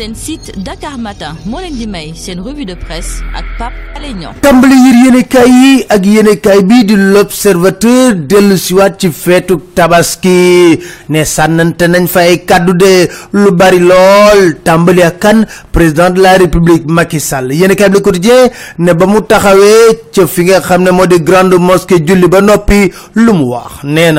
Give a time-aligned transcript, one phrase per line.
[0.00, 4.14] seen site Dakar Matin moo leen di may seen revue de presse ak Pape Alé
[4.16, 4.32] Niang.
[4.40, 10.80] Tàmbali yir yéenekaay yi ak yéenekaay bii di l'observateur dellu siwaat ci feetu tabaski
[11.12, 12.38] ne sànnante nañ fa ay
[12.80, 12.92] de
[13.36, 14.40] lu bari lool.
[14.64, 15.44] Tàmbali kan?
[15.72, 17.52] Président de la république Macky Sall.
[17.52, 18.48] Yéenekaay bi Le Quotidien
[18.78, 22.88] ne ba mu taxawee ca fi nga xam ne moo grande mosquée julli ba noppi
[23.14, 24.12] lu mu wax nee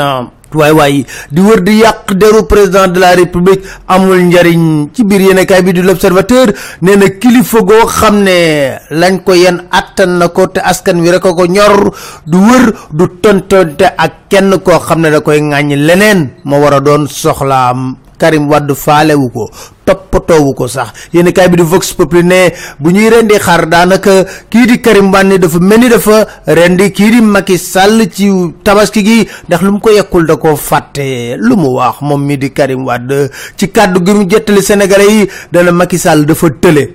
[0.55, 0.96] waay waay
[1.32, 5.72] di wër di yàq deru président de la république amul njariñ ci biir yéenekaay bi
[5.74, 10.60] di l'observateur nee na kilifa goo xam ne lañ ko yen attan na ko te
[10.60, 11.91] askan wi rek ko ñor
[12.26, 16.74] du wër du tontonte ak kenn koo xam ne da koy ŋàññ leneen ma war
[16.74, 17.98] a doon soxlaam.
[18.22, 19.44] Karim Wade faalewu ko
[19.91, 20.94] toppatoowu ko sax.
[21.13, 25.12] Yéen kaay bi di Vox Populi ne bu ñuy rendi xar daanaka kii di Karim
[25.13, 28.30] Wade dafa mel ni dafa rendi kii di Macky Sall ci
[28.63, 31.35] tabaski gi ndax lu mu ko yekkul da koo fàtte.
[31.38, 35.27] Lu mu wax moom mi di Karim Wade ci kàddu gi mu jottali Sénégalais yi
[35.51, 36.94] dana Macky Sall dafa tële.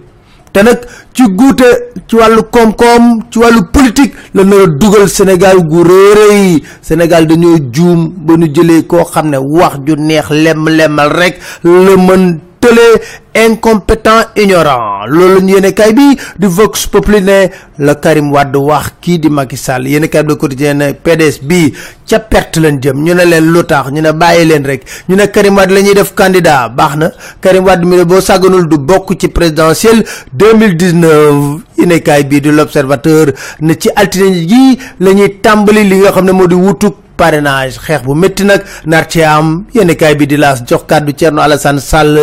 [0.52, 0.78] Te nag
[1.12, 6.62] ci guute ci wàllu koom-koom ci wàllu politique la nar a dugal Sénégal gu réeréy
[6.80, 11.96] Sénégal dañoo juum ba ñu jëlee koo xam ne wax ju neex lem-lemal rek la
[11.96, 13.00] mën tële
[13.46, 15.06] incompétent ignorant.
[15.06, 19.28] Loolu ñu yéene kay bi di Vox Populi ne la Karim Wade wax kii di
[19.28, 19.86] Macky Sall.
[19.86, 21.72] Yéene kay bi Le Quotidien ne PDS bi
[22.08, 23.02] ca perte lañ jëm.
[23.04, 23.90] Ñu ne leen lu tax?
[23.92, 24.82] Ñu ne bàyyi leen rek.
[25.08, 26.68] Ñu ne Karim Wade la ñuy def candidat.
[26.70, 27.10] Baax na.
[27.40, 28.20] Karim Wade mi ne boo
[28.68, 33.26] du bokk ci présidentielle 2019 yéene kay bii di l'Observateur
[33.60, 38.14] ne ci altine ji la ñuy tàmbali li nga xam ne wutuk parrainage xeex bu
[38.14, 39.64] métti nag nar ci am.
[39.74, 42.18] Yenn kaay bi di laas jox kàddu Thierno Alassane Sall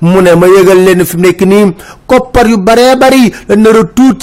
[0.00, 1.72] mu ne ma yëgal leen fi mu nekk nii
[2.06, 3.82] koppar yu baree bari la nar a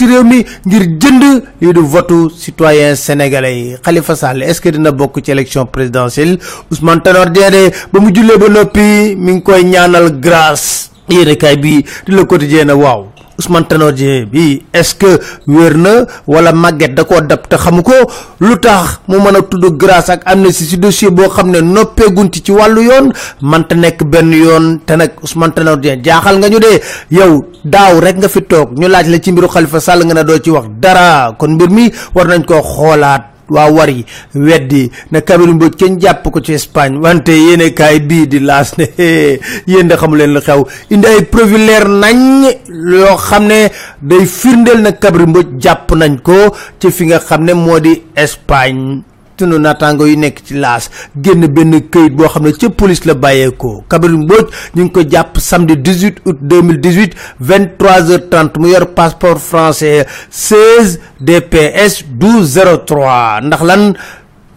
[0.10, 1.24] réew mi ngir jënd
[1.62, 3.76] du votu citoyen sénégalais yi.
[3.84, 6.38] Khalifa Sall est-ce que dina bokk ci élection présidentielle?
[6.72, 10.90] Ousmane Tanor Dieng ba mu jullee ba noppi mi ngi koy ñaanal grâce.
[11.08, 13.06] Bi di Le Quotidien waaw
[13.38, 13.92] Ousmane Tanor
[14.32, 17.94] bi est-ce que wér na wala màgget da koo dab te xamu ko?
[18.40, 22.42] Lu tax mu mën a tudd grâce ak amnistie ci dossier boo xam ne noppeegunti
[22.44, 23.12] ci wàllu yoon?
[23.42, 26.82] Manta nekk benn yoon te nag Ousmane Tanor jaaxal nga ñu dee
[27.12, 30.24] yow daaw rek nga fi toog ñu laaj la ci mbiru Khalifa Sall nga ne
[30.24, 31.36] doo ci wax dara.
[31.38, 34.92] Kon mbir mi war nañ koo xoolaat waa war yi weddi.
[35.12, 38.86] Na Kabir Mbodj kenn jàpp ko ci Espagne wante yéene kaay bii di laas ne
[39.68, 40.64] yéen da xamu leen lu xew.
[40.90, 42.50] Indi ay preuve nañ
[42.92, 43.70] yoo xam ne
[44.02, 48.02] day firndeel na Kabir Mbodj jàpp nañ ko ci fi nga xam ne moo di
[48.16, 49.02] Espagne
[49.40, 50.90] sunu naataango yu nekk ci laas
[51.24, 53.84] génn benn këyit boo xam ne ca police la bàyyeekoo.
[53.88, 55.02] Kabir Mbodj ñu ko
[55.40, 63.94] samedi 18 août 2018 23h30 mu yor passeport français 16 DPS 1203 ndax lan?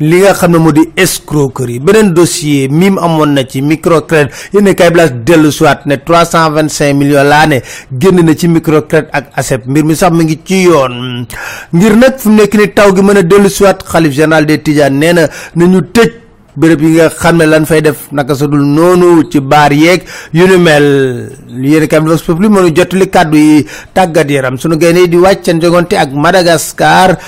[0.01, 1.81] Li nga xam ne moo di escroquerie.
[1.81, 7.25] Beneen dossier mim amoon na ci microcrédit yéen kay blas dellu soit ne 325 millions
[7.25, 7.61] laa ne
[7.99, 11.27] génn na ci microcrédit ak ASEP mbir mi sax mi ngi ci yoon.
[11.73, 14.59] Ngir nag fu mu nekk ni taw gi mën a dellu soit xalif général des
[14.63, 16.11] Tidianes nee na nañu tëj
[16.57, 20.03] béréb yi nga xam ne lan fay def naka sa dul noonu ci baar yeeg
[20.33, 21.31] yu nu mel.
[21.59, 24.59] Yéen kay blas peuple mënu jotali kàddu yi tàggat yaram.
[24.59, 27.19] Sunu gaynde di wàcc seen jogonte ak Madagascar.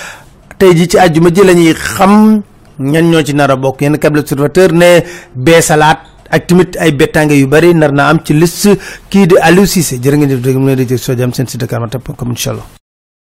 [0.59, 2.43] Tey ji ci àjjuma ji la ñuy xam
[2.81, 5.05] ñan ñoo ci nar a bokk yenn câble observateur ne
[5.35, 5.99] beesalaat
[6.31, 8.79] ak tamit ay bettange yu bari nar naa am ci liste
[9.11, 11.61] kii di Aliou jërë ngeen jëf dégg mu ne di jëg soo jam seen site
[11.61, 12.80] Dakar Matin comme incha allah